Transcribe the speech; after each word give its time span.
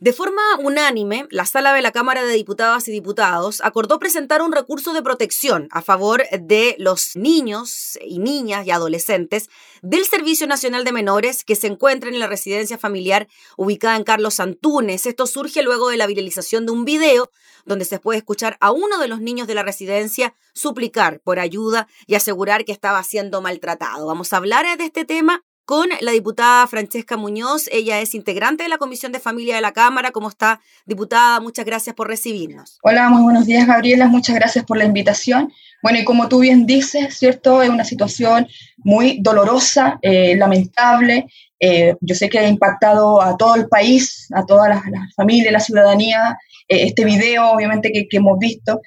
De 0.00 0.12
forma 0.12 0.40
unánime, 0.60 1.26
la 1.32 1.44
sala 1.44 1.72
de 1.72 1.82
la 1.82 1.90
Cámara 1.90 2.22
de 2.22 2.32
Diputadas 2.32 2.86
y 2.86 2.92
Diputados 2.92 3.60
acordó 3.64 3.98
presentar 3.98 4.42
un 4.42 4.52
recurso 4.52 4.92
de 4.92 5.02
protección 5.02 5.66
a 5.72 5.82
favor 5.82 6.22
de 6.30 6.76
los 6.78 7.16
niños 7.16 7.98
y 8.06 8.20
niñas 8.20 8.64
y 8.64 8.70
adolescentes 8.70 9.48
del 9.82 10.04
Servicio 10.04 10.46
Nacional 10.46 10.84
de 10.84 10.92
Menores 10.92 11.42
que 11.42 11.56
se 11.56 11.66
encuentran 11.66 12.14
en 12.14 12.20
la 12.20 12.28
residencia 12.28 12.78
familiar 12.78 13.26
ubicada 13.56 13.96
en 13.96 14.04
Carlos 14.04 14.38
Antunes. 14.38 15.04
Esto 15.04 15.26
surge 15.26 15.64
luego 15.64 15.88
de 15.88 15.96
la 15.96 16.06
viralización 16.06 16.64
de 16.64 16.70
un 16.70 16.84
video 16.84 17.32
donde 17.66 17.84
se 17.84 17.98
puede 17.98 18.18
escuchar 18.18 18.56
a 18.60 18.70
uno 18.70 18.98
de 18.98 19.08
los 19.08 19.20
niños 19.20 19.48
de 19.48 19.56
la 19.56 19.64
residencia 19.64 20.32
suplicar 20.54 21.20
por 21.24 21.40
ayuda 21.40 21.88
y 22.06 22.14
asegurar 22.14 22.64
que 22.64 22.70
estaba 22.70 23.02
siendo 23.02 23.42
maltratado. 23.42 24.06
Vamos 24.06 24.32
a 24.32 24.36
hablar 24.36 24.78
de 24.78 24.84
este 24.84 25.04
tema 25.04 25.42
con 25.68 25.90
la 26.00 26.12
diputada 26.12 26.66
Francesca 26.66 27.18
Muñoz. 27.18 27.68
Ella 27.70 28.00
es 28.00 28.14
integrante 28.14 28.62
de 28.62 28.70
la 28.70 28.78
Comisión 28.78 29.12
de 29.12 29.20
Familia 29.20 29.54
de 29.54 29.60
la 29.60 29.72
Cámara. 29.72 30.12
¿Cómo 30.12 30.30
está, 30.30 30.62
diputada? 30.86 31.40
Muchas 31.40 31.66
gracias 31.66 31.94
por 31.94 32.08
recibirnos. 32.08 32.78
Hola, 32.82 33.10
muy 33.10 33.20
buenos 33.20 33.44
días, 33.44 33.66
Gabriela. 33.66 34.06
Muchas 34.06 34.34
gracias 34.34 34.64
por 34.64 34.78
la 34.78 34.86
invitación. 34.86 35.52
Bueno, 35.82 35.98
y 35.98 36.06
como 36.06 36.26
tú 36.26 36.38
bien 36.38 36.64
dices, 36.64 37.18
¿cierto? 37.18 37.60
Es 37.62 37.68
una 37.68 37.84
situación 37.84 38.48
muy 38.78 39.18
dolorosa, 39.20 39.98
eh, 40.00 40.36
lamentable. 40.36 41.26
Eh, 41.60 41.94
yo 42.00 42.14
sé 42.14 42.28
que 42.28 42.38
ha 42.38 42.48
impactado 42.48 43.20
a 43.20 43.36
todo 43.36 43.54
el 43.54 43.68
país, 43.68 44.28
a 44.34 44.44
todas 44.44 44.68
las, 44.68 44.82
familias, 45.14 45.52
la 45.52 45.60
ciudadanía. 45.60 46.38
Eh, 46.68 46.84
este 46.84 47.04
video, 47.04 47.50
obviamente, 47.50 47.90
que, 47.92 48.06
hemos 48.12 48.38
visto, 48.38 48.80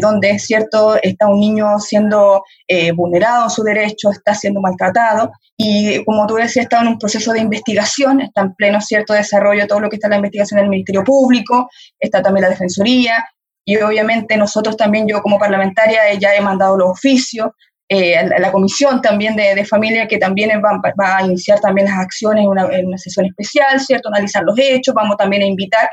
donde 0.00 0.30
es 0.30 0.46
cierto, 0.46 0.96
está 1.02 1.26
un 1.26 1.40
niño 1.40 1.78
siendo 1.78 2.42
vulnerado 2.96 3.44
en 3.44 3.50
su 3.50 3.62
derecho, 3.62 4.10
está 4.10 4.34
siendo 4.34 4.62
maltratado. 4.62 5.30
Y 5.58 6.02
como 6.04 6.26
tú 6.26 6.36
decías, 6.36 6.64
está 6.64 6.80
en 6.80 6.88
un 6.88 6.98
proceso 6.98 7.34
de 7.34 7.40
investigación, 7.40 8.22
está 8.22 8.40
en 8.40 8.54
pleno 8.54 8.80
cierto 8.80 9.12
desarrollo 9.12 9.66
todo 9.66 9.80
lo 9.80 9.90
que 9.90 9.96
está 9.96 10.06
en 10.06 10.12
la 10.12 10.16
investigación 10.16 10.60
del 10.60 10.70
Ministerio 10.70 11.04
Público, 11.04 11.68
está 12.00 12.22
también 12.22 12.44
la 12.44 12.50
Defensoría, 12.50 13.22
y 13.64 13.76
obviamente 13.76 14.36
nosotros 14.36 14.76
también, 14.76 15.08
yo 15.08 15.22
como 15.22 15.38
parlamentaria, 15.38 16.12
eh, 16.12 16.18
ya 16.18 16.34
he 16.34 16.40
mandado 16.40 16.76
los 16.76 16.90
oficios, 16.90 17.50
eh, 17.94 18.28
la 18.38 18.52
comisión 18.52 19.00
también 19.00 19.36
de, 19.36 19.64
familia, 19.64 20.08
que 20.08 20.18
también 20.18 20.50
va, 20.62 21.16
a 21.16 21.24
iniciar 21.24 21.60
también 21.60 21.88
las 21.88 21.98
acciones 21.98 22.44
en 22.44 22.50
una, 22.86 22.98
sesión 22.98 23.26
especial, 23.26 23.80
¿cierto? 23.80 24.08
Analizar 24.08 24.42
los 24.44 24.58
hechos, 24.58 24.94
vamos 24.94 25.16
también 25.16 25.42
a 25.42 25.46
invitar. 25.46 25.88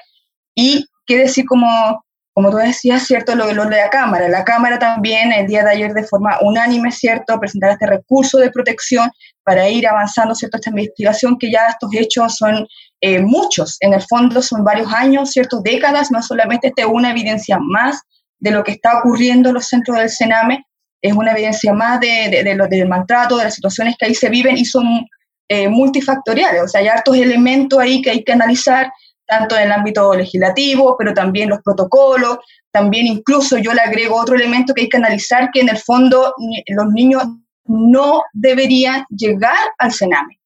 Y 0.56 0.86
qué 1.06 1.18
decir 1.18 1.46
como 1.46 2.04
como 2.34 2.50
tú 2.50 2.58
decías, 2.58 3.04
¿cierto? 3.04 3.36
Lo, 3.36 3.52
lo 3.52 3.66
de 3.66 3.76
la 3.76 3.90
Cámara. 3.90 4.30
La 4.30 4.46
Cámara 4.46 4.80
también 4.80 5.34
el 5.34 5.48
día 5.48 5.64
de 5.64 5.72
ayer 5.72 5.94
de 5.94 6.06
forma 6.06 6.38
unánime, 6.42 6.90
¿cierto? 6.92 7.38
Presentar 7.38 7.72
este 7.72 7.88
recurso 7.88 8.38
de 8.38 8.50
protección 8.50 9.12
para 9.44 9.68
ir 9.68 9.86
avanzando, 9.88 10.34
¿cierto? 10.34 10.58
Esta 10.58 10.70
investigación 10.70 11.38
que 11.38 11.52
ya 11.52 11.68
estos 11.68 11.90
hechos 11.94 12.38
son 12.38 12.66
eh, 13.02 13.20
muchos, 13.20 13.78
en 13.82 13.94
el 13.94 14.02
fondo 14.02 14.42
son 14.42 14.64
varios 14.64 14.94
años, 14.94 15.32
¿cierto? 15.32 15.62
Décadas, 15.62 16.12
no 16.12 16.22
solamente 16.22 16.68
esta 16.68 16.84
es 16.84 16.88
una 16.88 17.12
evidencia 17.12 17.58
más 17.60 18.02
de 18.40 18.52
lo 18.52 18.64
que 18.64 18.74
está 18.74 19.00
ocurriendo 19.00 19.50
en 19.50 19.56
los 19.56 19.68
centros 19.68 19.98
del 19.98 20.10
Sename, 20.10 20.66
es 21.02 21.14
una 21.14 21.32
evidencia 21.32 21.74
más 21.74 22.00
de, 22.00 22.30
de, 22.30 22.44
de 22.44 22.56
lo, 22.56 22.68
del 22.68 22.88
maltrato, 22.88 23.38
de 23.38 23.46
las 23.46 23.56
situaciones 23.56 23.96
que 23.98 24.06
ahí 24.06 24.16
se 24.16 24.30
viven 24.30 24.58
y 24.58 24.66
son 24.66 25.06
eh, 25.50 25.68
multifactoriales, 25.68 26.64
o 26.64 26.68
sea, 26.68 26.82
hay 26.82 26.88
hartos 26.88 27.18
elementos 27.18 27.78
ahí 27.80 28.02
que 28.02 28.12
hay 28.12 28.24
que 28.24 28.32
analizar, 28.32 28.92
tanto 29.26 29.58
en 29.58 29.64
el 29.64 29.72
ámbito 29.72 30.14
legislativo, 30.14 30.96
pero 30.98 31.14
también 31.14 31.50
los 31.50 31.60
protocolos, 31.62 32.38
también 32.72 33.08
incluso 33.08 33.58
yo 33.58 33.74
le 33.74 33.82
agrego 33.82 34.16
otro 34.16 34.36
elemento 34.36 34.74
que 34.74 34.84
hay 34.84 34.90
que 34.90 34.98
analizar, 34.98 35.50
que 35.54 35.62
en 35.62 35.70
el 35.70 35.78
fondo 35.78 36.34
los 36.68 36.88
niños 36.94 37.24
no 37.66 38.22
deberían 38.34 39.06
llegar 39.10 39.58
al 39.78 39.92
Sename. 39.92 40.40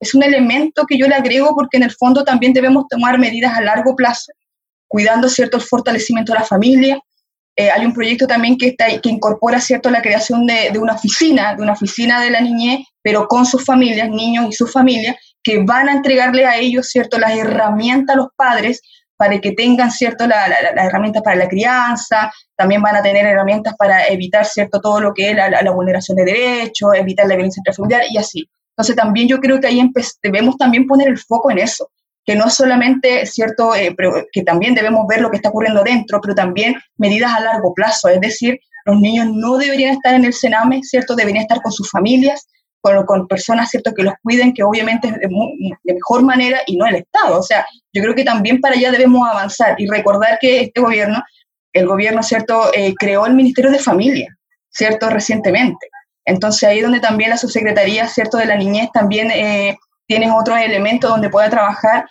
Es 0.00 0.14
un 0.14 0.22
elemento 0.22 0.84
que 0.86 0.98
yo 0.98 1.06
le 1.06 1.14
agrego 1.14 1.54
porque 1.54 1.78
en 1.78 1.84
el 1.84 1.92
fondo 1.92 2.24
también 2.24 2.52
debemos 2.52 2.86
tomar 2.88 3.18
medidas 3.18 3.56
a 3.56 3.62
largo 3.62 3.96
plazo, 3.96 4.32
cuidando 4.88 5.28
cierto 5.28 5.56
el 5.56 5.62
fortalecimiento 5.62 6.32
de 6.32 6.38
la 6.38 6.44
familia. 6.44 6.98
Eh, 7.58 7.70
hay 7.70 7.86
un 7.86 7.94
proyecto 7.94 8.26
también 8.26 8.58
que, 8.58 8.68
está, 8.68 8.86
que 9.00 9.08
incorpora 9.08 9.60
cierto 9.60 9.90
la 9.90 10.02
creación 10.02 10.46
de, 10.46 10.70
de, 10.70 10.78
una 10.78 10.92
oficina, 10.92 11.54
de 11.54 11.62
una 11.62 11.72
oficina 11.72 12.20
de 12.20 12.30
la 12.30 12.40
niñez, 12.40 12.80
pero 13.02 13.26
con 13.26 13.46
sus 13.46 13.64
familias, 13.64 14.10
niños 14.10 14.46
y 14.50 14.52
sus 14.52 14.70
familias, 14.70 15.16
que 15.42 15.62
van 15.64 15.88
a 15.88 15.92
entregarle 15.92 16.44
a 16.44 16.56
ellos, 16.58 16.88
¿cierto?, 16.88 17.18
las 17.18 17.36
herramientas 17.36 18.14
a 18.14 18.18
los 18.18 18.28
padres 18.36 18.82
para 19.16 19.40
que 19.40 19.52
tengan, 19.52 19.90
¿cierto?, 19.90 20.26
las 20.26 20.48
la, 20.48 20.84
herramientas 20.84 21.22
para 21.22 21.36
la 21.36 21.48
crianza, 21.48 22.30
también 22.56 22.82
van 22.82 22.96
a 22.96 23.02
tener 23.02 23.24
herramientas 23.24 23.74
para 23.78 24.06
evitar, 24.08 24.44
¿cierto?, 24.44 24.80
todo 24.80 25.00
lo 25.00 25.14
que 25.14 25.30
es 25.30 25.36
la, 25.36 25.70
vulneración 25.70 26.16
de 26.16 26.24
derechos, 26.24 26.90
evitar 26.94 27.26
la 27.26 27.36
violencia 27.36 27.60
intrafamiliar 27.60 28.02
y 28.10 28.18
así. 28.18 28.48
Entonces 28.70 28.96
también 28.96 29.28
yo 29.28 29.38
creo 29.38 29.58
que 29.58 29.68
ahí 29.68 29.80
debemos 30.22 30.58
también 30.58 30.86
poner 30.86 31.08
el 31.08 31.18
foco 31.18 31.50
en 31.50 31.58
eso, 31.58 31.88
que 32.26 32.34
no 32.34 32.50
solamente, 32.50 33.24
¿cierto?, 33.24 33.74
eh, 33.74 33.94
que 34.32 34.42
también 34.42 34.74
debemos 34.74 35.06
ver 35.06 35.20
lo 35.20 35.30
que 35.30 35.36
está 35.36 35.48
ocurriendo 35.48 35.84
dentro, 35.84 36.20
pero 36.20 36.34
también 36.34 36.74
medidas 36.98 37.32
a 37.32 37.40
largo 37.40 37.72
plazo, 37.72 38.08
es 38.08 38.20
decir, 38.20 38.58
los 38.84 39.00
niños 39.00 39.28
no 39.32 39.56
deberían 39.56 39.94
estar 39.94 40.14
en 40.14 40.24
el 40.24 40.32
Sename, 40.32 40.80
¿cierto?, 40.82 41.14
deberían 41.14 41.42
estar 41.42 41.62
con 41.62 41.72
sus 41.72 41.88
familias, 41.90 42.46
con, 42.80 43.26
personas, 43.26 43.70
¿cierto?, 43.70 43.92
que 43.94 44.02
los 44.02 44.14
cuiden, 44.22 44.52
que 44.52 44.62
obviamente 44.62 45.08
es 45.08 45.14
de, 45.14 45.92
mejor 45.94 46.22
manera 46.22 46.60
y 46.66 46.76
no 46.76 46.86
el 46.86 46.96
Estado. 46.96 47.38
O 47.38 47.42
sea, 47.42 47.66
yo 47.92 48.02
creo 48.02 48.14
que 48.14 48.24
también 48.24 48.60
para 48.60 48.76
allá 48.76 48.90
debemos 48.90 49.28
avanzar 49.28 49.74
y 49.78 49.88
recordar 49.88 50.38
que 50.40 50.60
este 50.60 50.80
gobierno, 50.80 51.22
el 51.72 51.86
gobierno, 51.86 52.22
¿cierto?, 52.22 52.70
eh, 52.74 52.94
creó 52.98 53.26
el 53.26 53.34
Ministerio 53.34 53.70
de 53.70 53.78
Familia, 53.78 54.36
¿cierto?, 54.70 55.10
recientemente. 55.10 55.88
Entonces 56.24 56.68
ahí 56.68 56.80
donde 56.80 57.00
también 57.00 57.30
la 57.30 57.36
subsecretaría, 57.36 58.08
¿cierto?, 58.08 58.36
de 58.38 58.46
la 58.46 58.56
niñez 58.56 58.90
también 58.92 59.30
eh, 59.30 59.76
tiene 60.06 60.30
otros 60.30 60.58
elementos 60.58 61.10
donde 61.10 61.30
pueda 61.30 61.50
trabajar, 61.50 62.06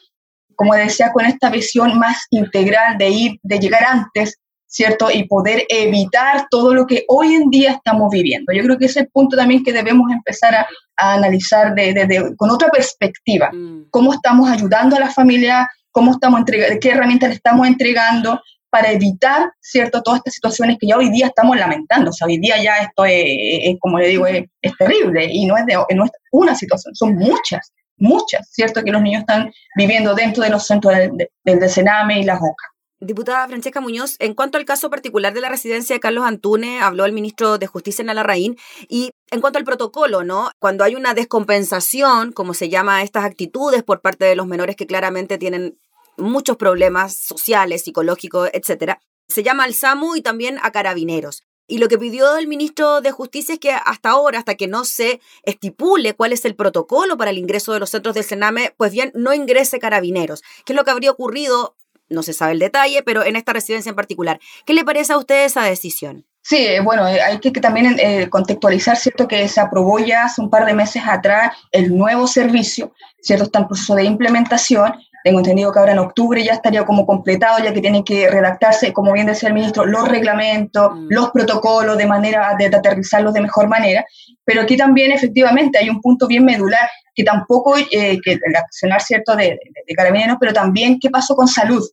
como 0.56 0.74
decía, 0.76 1.12
con 1.12 1.26
esta 1.26 1.50
visión 1.50 1.98
más 1.98 2.26
integral 2.30 2.98
de 2.98 3.10
ir, 3.10 3.40
de 3.44 3.60
llegar 3.60 3.84
antes, 3.84 4.40
¿cierto? 4.68 5.10
Y 5.12 5.28
poder 5.28 5.66
evitar 5.70 6.48
todo 6.50 6.74
lo 6.74 6.86
que 6.86 7.06
hoy 7.08 7.34
en 7.34 7.50
día 7.50 7.72
estamos 7.72 8.10
viviendo. 8.12 8.52
Yo 8.54 8.64
creo 8.64 8.78
que 8.78 8.86
ese 8.86 9.00
es 9.00 9.06
el 9.06 9.12
punto 9.12 9.38
también 9.38 9.64
que 9.64 9.74
debemos 9.74 10.12
empezar 10.12 10.56
a, 10.56 10.68
analizar 10.98 11.74
de, 11.76 12.34
con 12.38 12.50
otra 12.50 12.70
perspectiva. 12.70 13.50
Mm. 13.54 13.90
¿Cómo 13.90 14.14
estamos 14.14 14.50
ayudando 14.50 14.96
a 14.96 15.00
la 15.00 15.10
familia? 15.10 15.70
¿Cómo 15.92 16.12
estamos 16.12 16.40
entregando? 16.40 16.80
¿Qué 16.80 16.90
herramientas 16.90 17.30
le 17.30 17.36
estamos 17.36 17.68
entregando? 17.68 18.40
para 18.76 18.92
evitar, 18.92 19.54
¿cierto?, 19.62 20.02
todas 20.02 20.18
estas 20.18 20.34
situaciones 20.34 20.76
que 20.78 20.88
ya 20.88 20.98
hoy 20.98 21.10
día 21.10 21.28
estamos 21.28 21.56
lamentando. 21.56 22.10
O 22.10 22.14
sea, 22.14 22.28
hoy 22.28 22.40
día 22.40 22.62
ya 22.62 22.76
esto 22.80 23.06
es, 23.06 23.78
como 23.80 23.98
le 24.00 24.10
digo, 24.10 24.28
es, 24.28 24.44
terrible 24.78 25.30
y 25.32 25.46
no 25.46 25.56
es, 25.56 25.66
de, 25.66 25.76
no 25.96 26.04
es 26.04 26.12
una 26.34 26.54
situación, 26.56 26.94
son 26.94 27.16
muchas, 27.16 27.72
muchas, 27.98 28.50
¿cierto?, 28.52 28.84
que 28.84 28.92
los 28.92 29.02
niños 29.02 29.22
están 29.22 29.52
viviendo 29.76 30.14
dentro 30.16 30.44
de 30.44 30.50
los 30.50 30.66
centros 30.66 30.96
del, 30.96 31.30
del, 31.44 31.70
Sename 31.70 32.20
y 32.20 32.24
las 32.24 32.38
OCA. 32.38 32.76
Diputada 33.00 33.48
Francesca 33.48 33.82
Muñoz, 33.82 34.16
en 34.20 34.34
cuanto 34.34 34.58
al 34.58 34.66
caso 34.66 34.90
particular 34.90 35.34
de 35.34 35.42
la 35.42 35.50
residencia 35.50 35.96
de 35.96 36.00
Carlos 36.00 36.26
Antune, 36.26 36.80
habló 36.82 37.06
el 37.06 37.12
ministro 37.12 37.58
de 37.58 37.68
Justicia 37.68 38.02
en 38.02 38.10
Alarraín, 38.10 38.58
y 38.88 39.12
en 39.32 39.42
cuanto 39.42 39.60
al 39.60 39.66
protocolo, 39.66 40.24
¿no? 40.24 40.50
Cuando 40.60 40.84
hay 40.84 40.96
una 40.96 41.14
descompensación, 41.14 42.32
como 42.32 42.54
se 42.54 42.70
llama 42.70 43.04
estas 43.04 43.26
actitudes 43.26 43.84
por 43.84 44.02
parte 44.02 44.26
de 44.26 44.36
los 44.36 44.48
menores 44.48 44.76
que 44.76 44.88
claramente 44.88 45.38
tienen 45.38 45.78
muchos 46.18 46.56
problemas 46.58 47.16
sociales, 47.16 47.84
psicológicos, 47.84 48.50
etcétera, 48.54 49.00
se 49.28 49.44
llama 49.44 49.66
al 49.66 49.74
SAMU 49.74 50.16
y 50.16 50.22
también 50.22 50.58
a 50.62 50.72
carabineros. 50.72 51.44
Y 51.68 51.80
lo 51.80 51.88
que 51.88 51.98
pidió 51.98 52.38
el 52.38 52.48
ministro 52.48 53.02
de 53.02 53.12
Justicia 53.12 53.54
es 53.54 53.60
que 53.60 53.72
hasta 53.72 54.10
ahora, 54.10 54.40
hasta 54.40 54.56
que 54.56 54.68
no 54.68 54.86
se 54.86 55.20
estipule 55.44 56.14
cuál 56.14 56.34
es 56.34 56.46
el 56.46 56.56
protocolo 56.56 57.18
para 57.18 57.32
el 57.32 57.38
ingreso 57.38 57.74
de 57.74 57.80
los 57.80 57.90
centros 57.90 58.16
del 58.16 58.24
Sename, 58.24 58.74
pues 58.78 58.92
bien, 58.92 59.12
no 59.16 59.34
ingrese 59.34 59.80
carabineros. 59.80 60.44
¿Qué 60.66 60.74
es 60.74 60.78
lo 60.78 60.84
que 60.84 60.92
habría 60.92 61.12
ocurrido 61.12 61.76
no 62.10 62.24
se 62.24 62.34
sabe 62.34 62.54
el 62.54 62.60
detalle, 62.60 63.04
pero 63.04 63.26
en 63.26 63.36
esta 63.36 63.54
residencia 63.54 63.90
en 63.90 63.96
particular. 63.96 64.40
¿Qué 64.66 64.74
le 64.74 64.84
parece 64.84 65.14
a 65.14 65.18
usted 65.18 65.46
esa 65.46 65.64
decisión? 65.64 66.26
Sí, 66.42 66.58
eh, 66.58 66.80
bueno, 66.80 67.08
eh, 67.08 67.20
hay 67.22 67.40
que, 67.40 67.50
también 67.52 67.98
eh, 68.00 68.30
contextualizar, 68.30 68.98
¿cierto? 68.98 69.28
Que 69.28 69.48
se 69.48 69.60
aprobó 69.60 69.98
ya 69.98 70.26
hace 70.26 70.42
un 70.42 70.50
par 70.50 70.66
de 70.66 70.76
meses 70.76 71.02
atrás 71.04 71.58
el 71.72 71.98
nuevo 71.98 72.28
servicio, 72.28 72.94
¿cierto? 73.20 73.46
Está 73.46 73.60
en 73.60 73.68
proceso 73.68 73.96
de 73.96 74.04
implementación. 74.04 74.94
Tengo 75.26 75.40
entendido 75.40 75.72
que 75.72 75.80
ahora 75.80 75.94
en 75.94 75.98
octubre 75.98 76.44
ya 76.44 76.54
estaría 76.54 76.86
como 76.86 77.04
completado, 77.04 77.58
ya 77.58 77.74
que 77.74 77.82
tienen 77.82 78.04
que 78.04 78.30
redactarse, 78.30 78.94
como 78.94 79.12
bien 79.12 79.26
decía 79.26 79.50
el 79.50 79.56
ministro, 79.56 79.84
los 79.84 80.08
reglamentos, 80.08 80.92
mm. 80.94 81.08
los 81.10 81.32
protocolos, 81.32 81.98
de 81.98 82.06
manera 82.06 82.56
de, 82.60 82.68
aterrizarlos 82.68 83.34
de 83.34 83.42
mejor 83.42 83.68
manera. 83.68 84.06
Pero 84.44 84.62
aquí 84.62 84.78
también, 84.78 85.12
efectivamente, 85.12 85.80
hay 85.80 85.90
un 85.90 86.00
punto 86.00 86.28
bien 86.28 86.46
medular, 86.46 86.88
que 87.16 87.24
tampoco, 87.24 87.74
que 87.90 88.20
el 88.24 88.56
accionar, 88.56 89.02
¿cierto?, 89.02 89.36
de, 89.36 89.46
de, 89.46 89.60
de 89.88 89.96
carabineros, 89.96 90.38
pero 90.40 90.54
también 90.54 91.00
qué 91.00 91.10
pasó 91.10 91.36
con 91.36 91.48
salud 91.48 91.84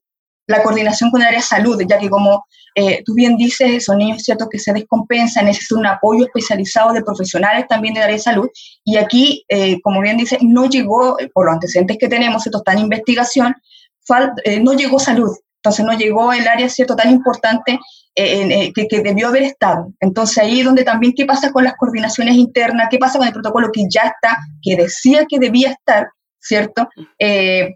la 0.46 0.62
coordinación 0.62 1.10
con 1.10 1.20
el 1.20 1.28
área 1.28 1.40
de 1.40 1.46
salud, 1.46 1.80
ya 1.88 1.98
que 1.98 2.10
como 2.10 2.44
eh, 2.74 3.02
tú 3.04 3.14
bien 3.14 3.36
dices, 3.36 3.84
son 3.84 3.98
niños 3.98 4.22
ciertos 4.22 4.48
que 4.48 4.58
se 4.58 4.72
descompensan, 4.72 5.44
necesitan 5.44 5.78
un 5.78 5.86
apoyo 5.86 6.24
especializado 6.24 6.92
de 6.92 7.02
profesionales 7.02 7.66
también 7.68 7.94
del 7.94 8.04
área 8.04 8.16
de 8.16 8.22
salud. 8.22 8.48
Y 8.84 8.96
aquí, 8.96 9.44
eh, 9.48 9.80
como 9.82 10.00
bien 10.00 10.16
dice, 10.16 10.38
no 10.40 10.66
llegó, 10.66 11.18
eh, 11.20 11.30
por 11.32 11.46
los 11.46 11.54
antecedentes 11.54 11.98
que 11.98 12.08
tenemos, 12.08 12.46
esto 12.46 12.58
está 12.58 12.72
en 12.72 12.80
investigación, 12.80 13.54
no 14.62 14.72
llegó 14.72 14.98
salud. 14.98 15.30
Entonces 15.56 15.84
no 15.86 15.92
llegó 15.96 16.32
el 16.32 16.48
área 16.48 16.68
cierto 16.68 16.96
tan 16.96 17.10
importante 17.10 17.78
que, 18.14 18.72
que, 18.74 19.00
debió 19.00 19.28
haber 19.28 19.44
estado. 19.44 19.92
Entonces 20.00 20.38
ahí 20.38 20.62
donde 20.62 20.82
también 20.82 21.14
qué 21.16 21.24
pasa 21.24 21.52
con 21.52 21.62
las 21.62 21.74
coordinaciones 21.74 22.34
internas, 22.34 22.88
qué 22.90 22.98
pasa 22.98 23.16
con 23.18 23.28
el 23.28 23.32
protocolo 23.32 23.70
que 23.72 23.84
ya 23.88 24.02
está, 24.02 24.38
que 24.60 24.74
decía 24.76 25.24
que 25.26 25.38
debía 25.38 25.70
estar, 25.70 26.08
¿cierto? 26.40 26.88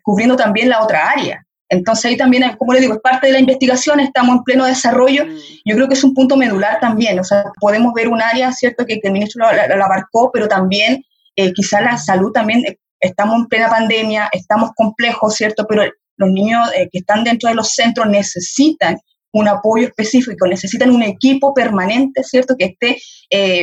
cubriendo 0.03 0.35
también 0.35 0.69
la 0.69 0.83
otra 0.83 1.09
área. 1.11 1.45
Entonces 1.69 2.05
ahí 2.05 2.17
también, 2.17 2.45
como 2.59 2.73
le 2.73 2.81
digo, 2.81 2.95
es 2.95 3.01
parte 3.01 3.27
de 3.27 3.33
la 3.33 3.41
investigación, 3.41 4.01
estamos 4.01 4.37
en 4.37 4.45
pleno 4.45 4.65
desarrollo. 4.65 5.27
Mm. 5.27 5.39
Yo 5.65 5.75
creo 5.75 5.89
que 5.89 5.95
es 5.95 6.05
un 6.05 6.15
punto 6.15 6.37
medular 6.37 6.79
también, 6.81 7.19
o 7.19 7.25
sea, 7.25 7.45
podemos 7.61 7.93
ver 7.93 8.09
un 8.09 8.23
área, 8.23 8.53
¿cierto?, 8.53 8.85
que, 8.87 9.01
el 9.03 9.13
ministro 9.13 9.45
la, 9.53 9.85
abarcó, 9.85 10.31
pero 10.33 10.49
también 10.49 11.03
eh, 11.35 11.53
quizá 11.53 11.81
la 11.81 11.99
salud 11.99 12.33
también, 12.33 12.65
eh, 12.67 12.79
estamos 13.01 13.37
en 13.37 13.47
plena 13.47 13.69
pandemia, 13.69 14.29
estamos 14.33 14.71
complejos, 14.77 15.35
¿cierto?, 15.35 15.67
pero 15.69 15.83
los 16.19 16.31
niños 16.31 16.69
eh, 16.75 16.89
que 16.91 16.99
están 16.99 17.25
dentro 17.25 17.49
de 17.49 17.57
los 17.57 17.73
centros 17.73 18.07
necesitan 18.07 18.97
un 19.33 19.49
apoyo 19.49 19.89
específico, 19.89 20.47
necesitan 20.47 20.91
un 20.91 21.03
equipo 21.03 21.53
permanente, 21.53 22.23
¿cierto?, 22.23 22.55
que 22.57 22.77
esté 22.77 22.97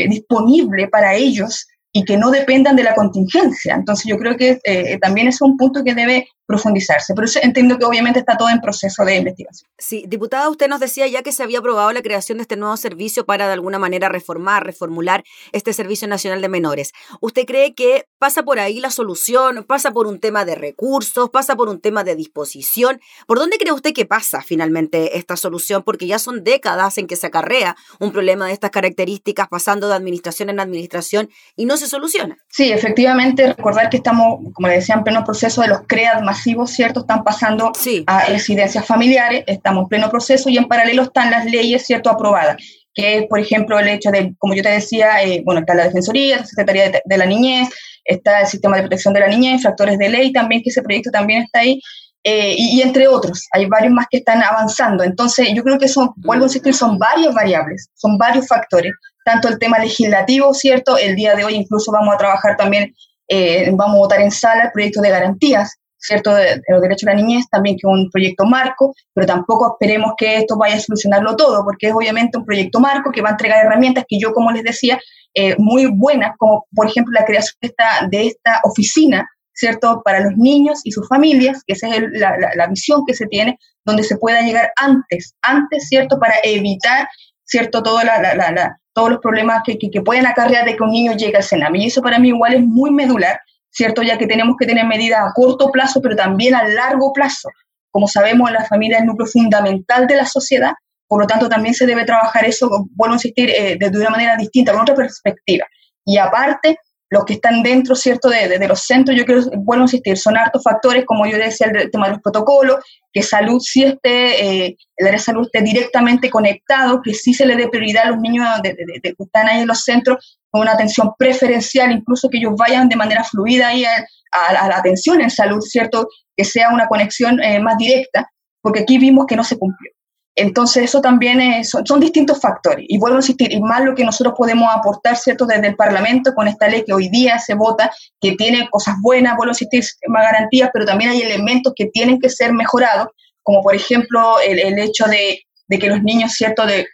disponible 0.07 0.87
para 0.89 1.15
ellos 1.15 1.65
y 1.93 2.03
que 2.03 2.17
no 2.17 2.31
dependan 2.31 2.75
de 2.75 2.83
la 2.83 2.95
contingencia. 2.95 3.75
Entonces 3.75 4.05
yo 4.07 4.17
creo 4.17 4.35
que 4.35 4.59
eh, 4.63 4.97
también 4.99 5.27
es 5.27 5.41
un 5.41 5.55
punto 5.55 5.83
que 5.83 5.93
debe 5.93 6.27
profundizarse. 6.45 7.13
Pero 7.13 7.27
entiendo 7.41 7.77
que 7.77 7.85
obviamente 7.85 8.19
está 8.19 8.37
todo 8.37 8.49
en 8.49 8.59
proceso 8.61 9.03
de 9.05 9.15
investigación. 9.15 9.69
Sí, 9.77 10.05
diputada, 10.07 10.49
usted 10.49 10.67
nos 10.67 10.79
decía 10.79 11.07
ya 11.07 11.23
que 11.23 11.31
se 11.31 11.43
había 11.43 11.59
aprobado 11.59 11.91
la 11.91 12.01
creación 12.01 12.37
de 12.37 12.43
este 12.43 12.55
nuevo 12.55 12.75
servicio 12.77 13.25
para 13.25 13.47
de 13.47 13.53
alguna 13.53 13.79
manera 13.79 14.09
reformar, 14.09 14.65
reformular 14.65 15.23
este 15.51 15.73
Servicio 15.73 16.07
Nacional 16.07 16.41
de 16.41 16.49
Menores. 16.49 16.91
¿Usted 17.21 17.45
cree 17.45 17.73
que 17.73 18.05
pasa 18.19 18.43
por 18.43 18.59
ahí 18.59 18.79
la 18.79 18.91
solución? 18.91 19.63
¿Pasa 19.63 19.91
por 19.91 20.07
un 20.07 20.19
tema 20.19 20.45
de 20.45 20.55
recursos? 20.55 21.29
¿Pasa 21.29 21.55
por 21.55 21.69
un 21.69 21.79
tema 21.79 22.03
de 22.03 22.15
disposición? 22.15 22.99
¿Por 23.27 23.39
dónde 23.39 23.57
cree 23.57 23.71
usted 23.71 23.93
que 23.93 24.05
pasa 24.05 24.41
finalmente 24.41 25.17
esta 25.17 25.37
solución? 25.37 25.83
Porque 25.83 26.07
ya 26.07 26.19
son 26.19 26.43
décadas 26.43 26.97
en 26.97 27.07
que 27.07 27.15
se 27.15 27.27
acarrea 27.27 27.75
un 27.99 28.11
problema 28.11 28.47
de 28.47 28.53
estas 28.53 28.71
características 28.71 29.47
pasando 29.47 29.87
de 29.87 29.95
administración 29.95 30.49
en 30.49 30.59
administración 30.59 31.29
y 31.55 31.65
no 31.65 31.77
se 31.77 31.87
soluciona. 31.87 32.37
Sí, 32.49 32.71
efectivamente, 32.71 33.47
recordar 33.47 33.89
que 33.89 33.97
estamos, 33.97 34.39
como 34.53 34.67
le 34.67 34.75
decía, 34.75 34.95
en 34.95 35.03
pleno 35.03 35.23
proceso 35.23 35.61
de 35.61 35.67
los 35.67 35.81
CREAD 35.87 36.21
masivos, 36.33 36.71
¿cierto? 36.71 37.01
Están 37.01 37.23
pasando 37.23 37.71
a 38.07 38.25
residencias 38.25 38.85
familiares, 38.85 39.43
estamos 39.47 39.83
en 39.83 39.89
pleno 39.89 40.09
proceso 40.09 40.49
y 40.49 40.57
en 40.57 40.67
paralelo 40.67 41.03
están 41.03 41.31
las 41.31 41.45
leyes, 41.45 41.85
¿cierto?, 41.85 42.09
aprobadas 42.09 42.57
que 42.95 43.17
es, 43.17 43.27
por 43.27 43.39
ejemplo, 43.39 43.79
el 43.79 43.87
hecho 43.87 44.11
de, 44.11 44.35
como 44.37 44.53
yo 44.53 44.61
te 44.61 44.69
decía, 44.69 45.23
eh, 45.23 45.41
bueno, 45.43 45.61
está 45.61 45.73
la 45.73 45.85
Defensoría, 45.85 46.37
la 46.37 46.45
Secretaría 46.45 46.91
de, 47.03 47.17
la 47.17 47.25
Niñez, 47.25 47.69
está 48.05 48.41
el 48.41 48.47
Sistema 48.47 48.75
de 48.75 48.83
Protección 48.83 49.13
de 49.13 49.21
la 49.21 49.27
Niñez, 49.27 49.63
factores 49.63 49.97
de 49.97 50.09
ley 50.09 50.31
también, 50.31 50.61
que 50.61 50.69
ese 50.69 50.83
proyecto 50.83 51.09
también 51.09 51.43
está 51.43 51.61
ahí, 51.61 51.79
eh, 52.23 52.55
y, 52.57 52.81
entre 52.81 53.07
otros, 53.07 53.47
hay 53.51 53.65
varios 53.65 53.93
más 53.93 54.05
que 54.09 54.17
están 54.17 54.41
avanzando. 54.43 55.03
Entonces, 55.03 55.49
yo 55.53 55.63
creo 55.63 55.77
que 55.77 55.87
son, 55.87 56.11
vuelvo 56.17 56.45
a 56.45 56.47
insistir, 56.47 56.73
son 56.73 56.97
varias 56.97 57.33
variables, 57.33 57.89
son 57.95 58.17
varios 58.17 58.47
factores, 58.47 58.93
tanto 59.25 59.49
el 59.49 59.59
tema 59.59 59.79
legislativo, 59.79 60.53
¿cierto? 60.53 60.97
El 60.97 61.15
día 61.15 61.35
de 61.35 61.43
hoy 61.43 61.55
incluso 61.55 61.91
vamos 61.91 62.13
a 62.13 62.17
trabajar 62.17 62.55
también, 62.55 62.93
eh, 63.27 63.71
vamos 63.73 63.95
a 63.95 63.99
votar 63.99 64.21
en 64.21 64.31
sala 64.31 64.65
el 64.65 64.71
proyecto 64.71 65.01
de 65.01 65.09
garantías, 65.09 65.77
¿cierto? 66.03 66.35
De, 66.35 66.61
los 66.67 66.81
derechos 66.81 67.05
de 67.05 67.13
la 67.13 67.21
niñez, 67.21 67.45
también 67.49 67.75
que 67.75 67.87
es 67.87 67.91
un 67.91 68.09
proyecto 68.11 68.45
marco, 68.45 68.93
pero 69.13 69.25
tampoco 69.25 69.73
esperemos 69.73 70.13
que 70.17 70.37
esto 70.37 70.57
vaya 70.57 70.75
a 70.75 70.79
solucionarlo 70.79 71.35
todo, 71.35 71.63
porque 71.63 71.87
es 71.87 71.93
obviamente 71.93 72.37
un 72.37 72.45
proyecto 72.45 72.79
marco 72.79 73.11
que 73.11 73.21
va 73.21 73.29
a 73.29 73.31
entregar 73.31 73.65
herramientas 73.65 74.05
que 74.07 74.19
yo, 74.19 74.33
como 74.33 74.51
les 74.51 74.63
decía, 74.63 74.99
eh, 75.33 75.55
muy 75.57 75.85
buenas, 75.85 76.35
como 76.37 76.65
por 76.75 76.87
ejemplo 76.87 77.13
la 77.13 77.25
creación 77.25 77.55
de 77.61 77.67
esta, 77.67 78.07
de 78.11 78.27
esta 78.27 78.59
oficina 78.63 79.27
¿cierto? 79.55 80.01
Para 80.03 80.19
los 80.19 80.33
niños 80.35 80.81
y 80.83 80.91
sus 80.91 81.07
familias, 81.07 81.61
que 81.65 81.73
esa 81.73 81.87
es 81.95 82.01
la, 82.13 82.35
la, 82.55 82.67
visión 82.67 83.03
que 83.05 83.13
se 83.13 83.27
tiene, 83.27 83.57
donde 83.85 84.03
se 84.03 84.17
pueda 84.17 84.41
llegar 84.41 84.71
antes, 84.77 85.35
antes, 85.43 85.87
¿cierto? 85.87 86.19
Para 86.19 86.33
evitar, 86.43 87.07
¿cierto? 87.43 87.83
Todo 87.83 88.03
la, 88.03 88.77
todos 88.93 89.11
los 89.11 89.19
problemas 89.19 89.61
que, 89.65 89.77
que, 89.77 90.01
pueden 90.01 90.25
acarrear 90.25 90.65
de 90.65 90.75
que 90.75 90.83
un 90.83 90.91
niño 90.91 91.13
llegue 91.13 91.37
al 91.37 91.43
CENAM. 91.43 91.75
Y 91.75 91.87
eso 91.87 92.01
para 92.01 92.19
mí 92.19 92.29
igual 92.29 92.55
es 92.55 92.61
muy 92.61 92.91
medular, 92.91 93.39
¿cierto? 93.73 94.03
Ya 94.03 94.17
que 94.17 94.27
tenemos 94.27 94.55
que 94.57 94.65
tener 94.65 94.85
medidas 94.85 95.21
a 95.21 95.33
corto 95.33 95.71
plazo, 95.71 96.01
pero 96.01 96.15
también 96.15 96.55
a 96.55 96.67
largo 96.67 97.11
plazo. 97.11 97.49
Como 97.91 98.07
sabemos, 98.07 98.51
la 98.51 98.65
familia 98.65 98.97
es 98.97 99.01
el 99.01 99.07
núcleo 99.07 99.27
fundamental 99.27 100.07
de 100.07 100.15
la 100.15 100.25
sociedad, 100.25 100.73
por 101.07 101.21
lo 101.21 101.27
tanto 101.27 101.49
también 101.49 101.73
se 101.75 101.85
debe 101.85 102.05
trabajar 102.05 102.45
eso, 102.45 102.69
vuelvo 102.95 103.13
a 103.13 103.17
insistir, 103.17 103.49
eh, 103.49 103.77
de 103.77 103.99
una 103.99 104.09
manera 104.09 104.35
distinta, 104.37 104.71
con 104.71 104.81
otra 104.81 104.95
perspectiva. 104.95 105.65
Y 106.05 106.17
aparte, 106.17 106.77
los 107.09 107.25
que 107.25 107.33
están 107.33 107.61
dentro, 107.61 107.95
¿cierto?, 107.95 108.29
de, 108.29 108.57
de, 108.57 108.67
los 108.67 108.81
centros, 108.81 109.15
yo 109.15 109.25
creo, 109.25 109.43
bueno, 109.57 109.83
insistir, 109.83 110.17
son 110.17 110.35
hartos 110.35 110.63
factores, 110.63 111.05
como 111.05 111.27
yo 111.27 111.37
decía, 111.37 111.67
el, 111.67 111.91
tema 111.91 112.07
de 112.07 112.13
los 112.13 112.21
protocolos, 112.21 112.77
que 113.11 113.21
salud 113.21 113.59
sí 113.59 113.83
esté, 113.83 114.65
eh, 114.65 114.77
el 114.97 115.07
área 115.07 115.19
de 115.19 115.23
salud 115.23 115.45
esté 115.45 115.61
directamente 115.61 116.31
conectado, 116.31 117.01
que 117.03 117.13
sí 117.13 117.33
se 117.35 117.45
le 117.45 117.55
dé 117.55 117.67
prioridad 117.67 118.05
a 118.05 118.09
los 118.11 118.19
niños 118.19 118.47
de, 118.63 118.75
que 119.03 119.13
están 119.19 119.47
ahí 119.47 119.61
en 119.61 119.67
los 119.67 119.83
centros, 119.83 120.39
con 120.53 120.61
una 120.61 120.73
atención 120.73 121.13
preferencial, 121.17 121.91
incluso 121.91 122.29
que 122.29 122.37
ellos 122.37 122.53
vayan 122.55 122.87
de 122.87 122.95
manera 122.95 123.23
fluida 123.23 123.69
ahí 123.69 123.85
a, 123.85 124.67
la 124.67 124.77
atención 124.77 125.19
en 125.19 125.31
salud, 125.31 125.59
¿cierto?, 125.61 126.07
que 126.37 126.45
sea 126.45 126.69
una 126.69 126.87
conexión 126.87 127.41
eh, 127.41 127.59
más 127.59 127.75
directa, 127.77 128.29
porque 128.61 128.81
aquí 128.81 128.99
vimos 128.99 129.25
que 129.25 129.35
no 129.35 129.43
se 129.43 129.57
cumplió. 129.57 129.91
Entonces, 130.35 130.83
eso 130.83 131.01
también 131.01 131.63
son, 131.65 131.99
distintos 131.99 132.39
factores. 132.39 132.85
Y 132.87 132.99
vuelvo 132.99 133.17
a 133.17 133.19
insistir, 133.21 133.51
y 133.51 133.61
más 133.61 133.83
lo 133.83 133.95
que 133.95 134.05
nosotros 134.05 134.35
podemos 134.37 134.69
aportar, 134.71 135.17
¿cierto?, 135.17 135.47
desde 135.47 135.69
el 135.69 135.75
Parlamento 135.75 136.35
con 136.35 136.47
esta 136.47 136.67
ley 136.67 136.83
que 136.85 136.93
hoy 136.93 137.09
día 137.09 137.39
se 137.39 137.55
vota, 137.55 137.91
que 138.21 138.33
tiene 138.33 138.67
cosas 138.69 138.93
buenas, 139.01 139.35
vuelvo 139.35 139.49
a 139.49 139.53
insistir, 139.53 139.83
más 140.07 140.23
garantías, 140.23 140.69
pero 140.71 140.85
también 140.85 141.09
hay 141.09 141.23
elementos 141.23 141.73
que 141.75 141.87
tienen 141.87 142.19
que 142.19 142.29
ser 142.29 142.53
mejorados, 142.53 143.07
como 143.41 143.63
por 143.63 143.73
ejemplo 143.73 144.39
el, 144.39 144.59
el 144.59 144.77
hecho 144.77 145.05
de, 145.05 145.39
de, 145.67 145.79
que 145.79 145.87
los 145.87 146.03
niños, 146.03 146.33
¿cierto?, 146.33 146.67
de, 146.67 146.85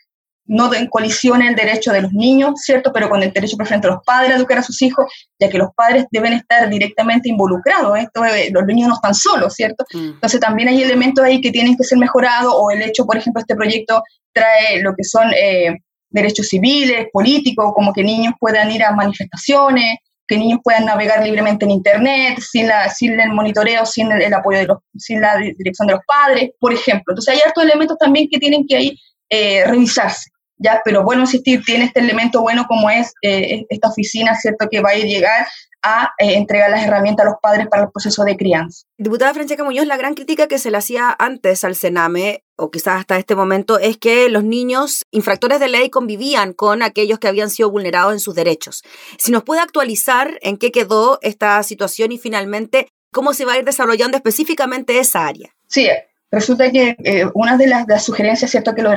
no 0.50 0.74
en 0.74 0.88
colisión 0.88 1.44
el 1.44 1.56
derecho 1.56 1.92
de 1.92 2.02
los 2.02 2.12
niños, 2.12 2.62
¿cierto? 2.64 2.92
Pero 2.92 3.08
con 3.08 3.22
el 3.22 3.32
derecho 3.32 3.56
preferente 3.56 3.88
de 3.88 3.94
los 3.94 4.04
padres 4.04 4.34
a 4.34 4.36
educar 4.38 4.58
a 4.58 4.64
sus 4.64 4.82
hijos, 4.82 5.06
ya 5.40 5.48
que 5.48 5.60
los 5.60 5.70
padres 5.76 6.06
deben 6.12 6.34
estar 6.34 6.68
directamente 6.68 7.30
involucrados. 7.30 7.96
Esto, 8.00 8.24
los 8.52 8.66
niños 8.66 8.88
no 8.88 8.96
están 8.96 9.14
solos, 9.14 9.54
¿cierto? 9.54 9.86
Mm. 9.94 10.14
Entonces 10.16 10.40
también 10.40 10.70
hay 10.70 10.82
elementos 10.82 11.24
ahí 11.24 11.40
que 11.40 11.52
tienen 11.52 11.78
que 11.78 11.84
ser 11.84 12.00
mejorados, 12.00 12.52
o 12.56 12.72
el 12.72 12.82
hecho, 12.82 13.06
por 13.06 13.16
ejemplo, 13.16 13.40
este 13.40 13.56
proyecto 13.56 14.02
trae 14.34 14.82
lo 14.82 14.96
que 14.96 15.04
son 15.04 15.32
eh, 15.34 15.78
derechos 16.10 16.48
civiles, 16.48 17.06
políticos, 17.14 17.72
como 17.76 17.94
que 17.94 18.04
niños 18.04 18.34
puedan 18.40 18.72
ir 18.72 18.84
a 18.84 18.92
manifestaciones, 18.92 19.98
que 20.28 20.36
niños 20.36 20.62
puedan 20.64 20.86
navegar 20.86 21.24
libremente 21.24 21.66
en 21.66 21.72
Internet, 21.72 22.40
sin, 22.40 22.68
la, 22.68 22.90
sin 22.90 23.20
el 23.20 23.30
monitoreo, 23.30 23.86
sin 23.86 24.12
el, 24.12 24.34
apoyo 24.34 24.58
de 24.58 24.66
los, 24.66 24.80
sin 24.98 25.22
la 25.22 25.38
dirección 25.38 25.88
de 25.88 25.94
los 25.94 26.02
padres, 26.08 26.50
por 26.60 26.74
ejemplo. 26.74 27.14
Entonces 27.14 27.36
hay 27.36 27.42
otros 27.48 27.66
elementos 27.68 27.98
también 28.00 28.28
que 28.32 28.40
tienen 28.40 28.66
que 28.68 28.78
ahí 28.78 28.98
eh, 29.30 29.64
revisarse 29.68 30.32
ya, 30.60 30.82
pero 30.84 31.04
bueno, 31.04 31.22
insistir, 31.22 31.64
tiene 31.64 31.86
este 31.86 32.02
elemento 32.02 32.42
bueno 32.42 32.66
como 32.68 32.90
es 32.90 33.14
eh, 33.22 33.66
esta 33.70 33.88
oficina, 33.88 34.36
¿cierto?, 34.36 34.68
que 34.70 34.82
va 34.82 34.92
a 34.92 34.96
llegar 34.96 35.48
a 35.82 36.12
eh, 36.20 36.34
entregar 36.36 36.70
las 36.70 36.84
herramientas 36.84 37.26
a 37.26 37.30
los 37.30 37.40
padres 37.42 37.68
para 37.70 37.84
el 37.84 37.90
proceso 37.90 38.24
de 38.24 38.36
crianza. 38.36 38.86
Diputada 38.98 39.34
Francesca 39.34 39.64
Muñoz, 39.64 39.88
la 39.88 39.96
gran 39.96 40.14
crítica 40.14 40.48
que 40.48 40.60
se 40.60 40.72
le 40.72 40.78
hacía 40.78 41.16
antes 41.18 41.64
al 41.64 41.76
Sename, 41.76 42.44
o 42.58 42.70
quizás 42.70 43.00
hasta 43.00 43.18
este 43.18 43.36
momento, 43.36 43.80
es 43.80 43.98
que 43.98 44.30
los 44.30 44.44
niños 44.44 45.06
infractores 45.12 45.62
de 45.62 45.70
ley 45.70 45.90
convivían 45.90 46.52
con 46.52 46.82
aquellos 46.82 47.20
que 47.20 47.30
habían 47.30 47.50
sido 47.50 47.72
vulnerados 47.72 48.12
en 48.12 48.20
sus 48.20 48.36
derechos. 48.36 48.84
Si 49.18 49.32
nos 49.32 49.44
puede 49.44 49.62
actualizar 49.62 50.38
en 50.42 50.58
qué 50.58 50.72
quedó 50.72 51.20
esta 51.22 51.64
situación 51.64 52.12
y 52.12 52.18
finalmente 52.18 52.90
cómo 53.12 53.34
se 53.34 53.46
va 53.46 53.54
a 53.54 53.60
ir 53.60 53.66
desarrollando 53.66 54.18
específicamente 54.18 55.00
esa 55.00 55.26
área. 55.26 55.56
Sí, 55.68 55.88
Resulta 56.32 56.72
que 56.72 56.96
eh, 57.04 57.26
una 57.34 57.58
de 57.58 57.68
las, 57.68 58.04
sugerencias 58.04 58.52
¿cierto? 58.52 58.76
que 58.76 58.84
los 58.84 58.94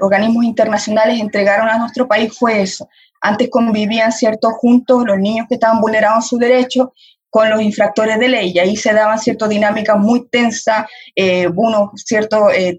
organismos 0.00 0.44
internacionales 0.44 1.20
entregaron 1.20 1.68
a 1.68 1.78
nuestro 1.78 2.08
país 2.08 2.36
fue 2.36 2.62
eso. 2.62 2.88
Antes 3.20 3.50
convivían 3.50 4.12
¿cierto? 4.12 4.50
juntos 4.50 5.04
los 5.04 5.18
niños 5.18 5.46
que 5.48 5.56
estaban 5.56 5.80
vulnerados 5.80 6.28
sus 6.28 6.38
derechos 6.38 6.88
con 7.28 7.50
los 7.50 7.60
infractores 7.60 8.18
de 8.18 8.28
ley 8.28 8.52
y 8.54 8.60
ahí 8.60 8.76
se 8.76 8.94
daban 8.94 9.18
ciertas 9.18 9.48
dinámicas 9.48 9.98
muy 9.98 10.28
tensas, 10.28 10.86
eh, 11.16 11.48
uno 11.48 11.90
cierto, 11.96 12.48
eh, 12.50 12.78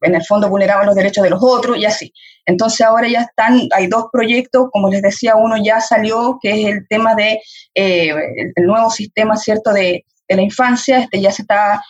en 0.00 0.14
el 0.14 0.24
fondo 0.24 0.48
vulneraban 0.50 0.86
los 0.86 0.96
derechos 0.96 1.22
de 1.22 1.30
los 1.30 1.40
otros 1.40 1.78
y 1.78 1.84
así. 1.84 2.12
Entonces 2.44 2.80
ahora 2.82 3.08
ya 3.08 3.20
están, 3.22 3.68
hay 3.70 3.86
dos 3.86 4.06
proyectos, 4.12 4.68
como 4.72 4.90
les 4.90 5.02
decía, 5.02 5.36
uno 5.36 5.56
ya 5.62 5.80
salió, 5.80 6.38
que 6.42 6.50
es 6.50 6.66
el 6.66 6.86
tema 6.88 7.14
de 7.14 7.40
nuevo 8.56 8.90
sistema 8.90 9.36
cierto 9.36 9.72
de, 9.72 10.04
de 10.28 10.36
la 10.36 10.42
infancia, 10.42 10.98
este 10.98 11.20
ya 11.20 11.30
se 11.30 11.42
está 11.42 11.80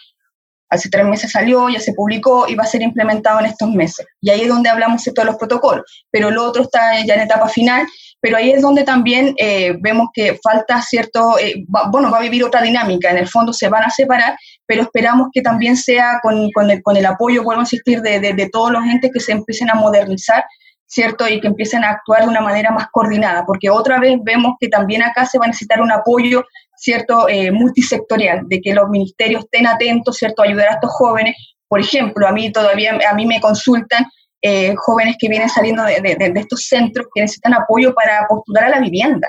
hace 0.71 0.89
tres 0.89 1.05
meses 1.05 1.31
salió, 1.31 1.69
ya 1.69 1.81
se 1.81 1.93
publicó 1.93 2.47
y 2.49 2.55
va 2.55 2.65
a 2.65 2.67
ser 2.67 2.83
implementado 2.83 3.41
en 3.41 3.47
estos 3.47 3.71
meses. 3.71 4.07
Y 4.21 4.31
ahí 4.31 4.43
es 4.43 4.49
donde 4.49 4.69
hablamos 4.69 5.05
de 5.05 5.13
todos 5.13 5.27
los 5.27 5.37
protocolos, 5.37 5.85
pero 6.11 6.31
lo 6.31 6.45
otro 6.45 6.63
está 6.63 7.05
ya 7.05 7.15
en 7.15 7.21
etapa 7.21 7.49
final, 7.49 7.87
pero 8.21 8.37
ahí 8.37 8.51
es 8.51 8.63
donde 8.63 8.85
también 8.85 9.35
eh, 9.39 9.75
vemos 9.81 10.09
que 10.15 10.39
falta 10.43 10.81
cierto, 10.83 11.39
eh, 11.39 11.65
bueno, 11.91 12.11
va 12.11 12.19
a 12.19 12.23
vivir 12.23 12.43
otra 12.43 12.63
dinámica, 12.63 13.11
en 13.11 13.19
el 13.19 13.29
fondo 13.29 13.53
se 13.53 13.69
van 13.69 13.85
a 13.85 13.91
separar, 13.91 14.37
pero 14.67 14.83
esperamos 14.83 15.29
que 15.33 15.43
también 15.43 15.77
sea 15.77 16.19
con, 16.23 16.51
con, 16.53 16.71
el, 16.71 16.83
con 16.83 16.97
el, 16.97 17.07
apoyo, 17.07 17.43
vuelvo 17.43 17.61
a 17.61 17.65
insistir, 17.65 18.01
de, 18.01 18.21
de, 18.21 18.33
de 18.33 18.49
todos 18.49 18.71
los 18.71 18.83
entes 18.85 19.11
que 19.13 19.21
se 19.21 19.33
empiecen 19.33 19.71
a 19.71 19.75
modernizar 19.75 20.45
¿cierto? 20.87 21.27
Y 21.29 21.41
que 21.41 21.49
empiecen 21.49 21.83
a 21.83 21.91
actuar 21.91 22.23
de 22.23 22.29
una 22.29 22.41
manera 22.41 22.71
más 22.71 22.87
coordinada, 22.93 23.45
porque 23.45 23.69
otra 23.69 23.99
vez 23.99 24.17
vemos 24.23 24.55
que 24.61 24.69
también 24.69 25.03
acá 25.03 25.27
se 25.27 25.39
va 25.39 25.47
a 25.47 25.49
necesitar 25.49 25.81
un 25.81 25.91
apoyo 25.91 26.45
¿cierto?, 26.85 27.29
eh, 27.31 27.51
multisectorial, 27.51 28.43
de 28.47 28.61
que 28.61 28.75
los 28.75 28.91
ministerios 28.91 29.45
estén 29.45 29.67
atentos, 29.67 30.19
¿cierto?, 30.19 30.43
a 30.43 30.47
ayudar 30.47 30.69
a 30.69 30.75
estos 30.75 30.91
jóvenes. 30.91 31.35
Por 31.67 31.81
ejemplo, 31.81 32.29
a 32.29 32.33
mí 32.33 32.53
todavía, 32.53 32.99
a 33.11 33.15
mí 33.15 33.25
me 33.25 33.41
consultan 33.41 34.05
eh, 34.43 34.75
jóvenes 34.77 35.17
que 35.19 35.31
vienen 35.31 35.49
saliendo 35.49 35.83
de, 35.85 36.01
de, 36.03 36.41
estos 36.41 36.67
centros 36.67 37.07
que 37.15 37.23
necesitan 37.23 37.55
apoyo 37.55 37.95
para 37.95 38.27
postular 38.29 38.65
a 38.65 38.69
la 38.69 38.81
vivienda, 38.81 39.27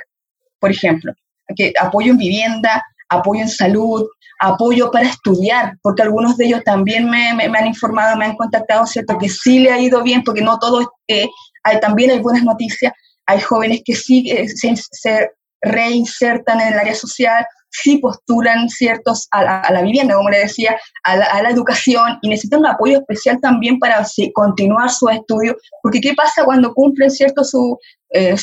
por 0.60 0.70
ejemplo. 0.70 1.14
Que, 1.56 1.72
apoyo 1.80 2.12
en 2.12 2.18
vivienda, 2.18 2.84
apoyo 3.08 3.42
en 3.44 3.50
salud, 3.50 4.06
apoyo 4.42 4.92
para 4.92 5.08
estudiar, 5.08 5.78
porque 5.82 6.02
algunos 6.02 6.36
de 6.36 6.48
ellos 6.48 6.62
también 6.66 7.10
me, 7.10 7.30
han 7.30 7.68
informado, 7.68 8.18
me 8.18 8.26
han 8.26 8.36
contactado, 8.36 8.86
¿cierto? 8.86 9.18
Que 9.18 9.30
sí 9.30 9.60
le 9.60 9.72
ha 9.72 9.80
ido 9.80 10.04
bien, 10.04 10.24
porque 10.26 10.42
no 10.42 10.60
todo, 10.60 10.92
eh, 11.08 11.30
hay, 11.64 11.80
también 11.80 12.12
hay 12.12 12.20
buenas 12.20 12.44
noticias, 12.44 12.92
hay 13.26 13.40
jóvenes 13.40 13.82
que 13.86 13.96
sí 13.96 14.30
eh, 14.30 14.50
se, 14.50 15.30
reinsertan 15.62 16.62
en 16.62 16.74
el 16.74 16.80
área 16.80 16.96
social, 16.96 17.46
sí 17.82 17.98
postulan 17.98 18.70
ciertos 18.70 19.28
a 19.32 19.72
la, 19.72 19.82
vivienda, 19.82 20.16
como 20.16 20.30
le 20.30 20.40
decía, 20.40 20.78
a 21.04 21.16
la, 21.16 21.50
educación 21.50 22.18
y 22.22 22.30
necesitan 22.30 22.62
un 22.62 22.68
apoyo 22.68 23.00
especial 23.00 23.40
también 23.42 23.80
para 23.80 24.06
continuar 24.34 24.90
su 24.90 25.10
estudio, 25.10 25.56
porque 25.82 26.02
¿qué 26.02 26.14
pasa 26.14 26.46
cuando 26.46 26.74
cumplen 26.74 27.12
cierto 27.12 27.44
su, 27.44 27.78
eh, 28.12 28.36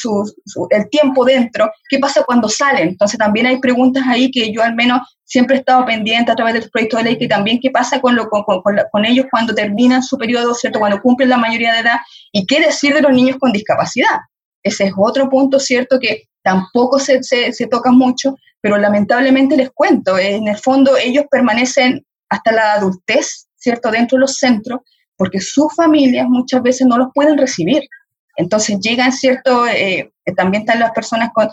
el 0.70 0.90
tiempo 0.90 1.24
dentro? 1.24 1.70
¿Qué 1.88 1.98
pasa 1.98 2.22
cuando 2.24 2.48
salen? 2.48 2.88
Entonces 2.88 3.18
también 3.18 3.46
hay 3.46 3.58
preguntas 3.58 4.04
ahí 4.06 4.30
que 4.30 4.52
yo 4.52 4.62
al 4.62 4.74
menos 4.74 5.00
siempre 5.24 5.56
he 5.56 5.58
estado 5.60 5.84
pendiente 5.86 6.30
a 6.30 6.36
través 6.36 6.54
de 6.54 6.60
los 6.60 6.70
proyectos 6.70 6.98
de 6.98 7.04
ley, 7.04 7.18
que 7.18 7.28
también 7.28 7.58
qué 7.60 7.70
pasa 7.70 8.00
con, 8.00 8.14
lo, 8.14 8.28
con, 8.28 8.42
con, 8.44 9.04
ellos 9.04 9.26
cuando 9.30 9.54
terminan 9.54 10.02
su 10.02 10.18
periodo, 10.18 10.54
¿cierto? 10.54 10.78
Cuando 10.78 11.00
cumplen 11.00 11.30
la 11.30 11.38
mayoría 11.38 11.72
de 11.72 11.80
edad, 11.80 11.96
y 12.32 12.46
qué 12.46 12.60
decir 12.60 12.94
de 12.94 13.00
los 13.00 13.12
niños 13.12 13.36
con 13.38 13.52
discapacidad. 13.52 14.20
Ese 14.62 14.84
es 14.84 14.92
otro 14.96 15.28
punto, 15.28 15.58
¿cierto? 15.58 15.98
Que 15.98 16.24
tampoco 16.42 16.98
se, 16.98 17.22
se, 17.22 17.52
se 17.52 17.66
toca 17.66 17.90
mucho, 17.90 18.36
pero 18.60 18.78
lamentablemente 18.78 19.56
les 19.56 19.70
cuento, 19.70 20.18
en 20.18 20.48
el 20.48 20.56
fondo 20.56 20.96
ellos 20.96 21.24
permanecen 21.30 22.04
hasta 22.28 22.52
la 22.52 22.72
adultez, 22.74 23.48
¿cierto?, 23.56 23.90
dentro 23.90 24.16
de 24.16 24.22
los 24.22 24.38
centros, 24.38 24.80
porque 25.16 25.40
sus 25.40 25.74
familias 25.74 26.26
muchas 26.28 26.62
veces 26.62 26.86
no 26.86 26.96
los 26.96 27.08
pueden 27.14 27.36
recibir. 27.36 27.82
Entonces 28.36 28.78
llegan, 28.80 29.12
¿cierto? 29.12 29.66
Eh, 29.68 30.10
también 30.36 30.62
están 30.62 30.80
las 30.80 30.92
personas 30.92 31.30
con, 31.34 31.48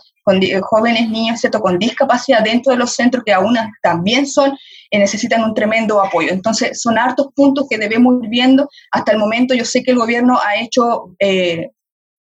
jóvenes 0.61 1.09
niños, 1.09 1.39
¿cierto? 1.39 1.59
Con 1.59 1.79
discapacidad 1.79 2.43
dentro 2.43 2.71
de 2.71 2.77
los 2.77 2.95
centros 2.95 3.23
que 3.25 3.33
aún 3.33 3.57
también 3.81 4.27
son, 4.27 4.57
eh, 4.91 4.99
necesitan 4.99 5.43
un 5.43 5.53
tremendo 5.53 6.01
apoyo. 6.01 6.29
Entonces 6.31 6.81
son 6.81 6.97
hartos 6.97 7.27
puntos 7.35 7.65
que 7.69 7.77
debemos 7.77 8.23
ir 8.23 8.29
viendo. 8.29 8.69
Hasta 8.91 9.11
el 9.11 9.17
momento 9.17 9.53
yo 9.53 9.65
sé 9.65 9.83
que 9.83 9.91
el 9.91 9.97
gobierno 9.97 10.39
ha 10.45 10.61
hecho 10.61 11.15
eh, 11.19 11.71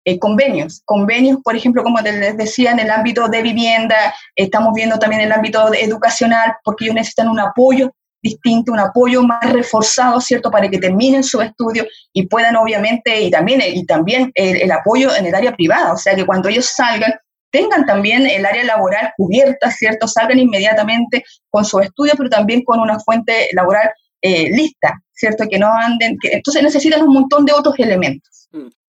eh, 0.08 0.18
convenios, 0.18 0.80
convenios, 0.86 1.38
por 1.44 1.54
ejemplo, 1.54 1.82
como 1.82 2.00
les 2.00 2.34
decía, 2.38 2.70
en 2.70 2.78
el 2.78 2.90
ámbito 2.90 3.28
de 3.28 3.42
vivienda, 3.42 4.14
estamos 4.34 4.72
viendo 4.74 4.98
también 4.98 5.20
el 5.20 5.32
ámbito 5.32 5.74
educacional, 5.74 6.54
porque 6.64 6.86
ellos 6.86 6.94
necesitan 6.94 7.28
un 7.28 7.38
apoyo 7.38 7.92
distinto, 8.22 8.72
un 8.72 8.80
apoyo 8.80 9.22
más 9.22 9.52
reforzado, 9.52 10.18
¿cierto?, 10.22 10.50
para 10.50 10.70
que 10.70 10.78
terminen 10.78 11.22
su 11.22 11.42
estudio 11.42 11.86
y 12.14 12.26
puedan, 12.26 12.56
obviamente, 12.56 13.20
y 13.20 13.30
también, 13.30 13.60
y 13.62 13.84
también 13.84 14.32
el, 14.34 14.72
apoyo 14.72 15.14
en 15.14 15.26
el 15.26 15.34
área 15.34 15.54
privada, 15.54 15.92
o 15.92 15.98
sea, 15.98 16.14
que 16.14 16.24
cuando 16.24 16.48
ellos 16.48 16.72
salgan, 16.74 17.12
tengan 17.50 17.84
también 17.84 18.26
el 18.26 18.46
área 18.46 18.64
laboral 18.64 19.12
cubierta, 19.14 19.70
¿cierto?, 19.70 20.08
salgan 20.08 20.38
inmediatamente 20.38 21.22
con 21.50 21.66
su 21.66 21.80
estudio, 21.80 22.14
pero 22.16 22.30
también 22.30 22.64
con 22.64 22.80
una 22.80 22.98
fuente 22.98 23.48
laboral 23.52 23.90
eh, 24.22 24.48
lista, 24.56 24.94
¿cierto?, 25.12 25.44
que 25.50 25.58
no 25.58 25.70
anden, 25.70 26.16
que, 26.18 26.30
entonces 26.32 26.62
necesitan 26.62 27.02
un 27.02 27.12
montón 27.12 27.44
de 27.44 27.52
otros 27.52 27.78
elementos. 27.78 28.48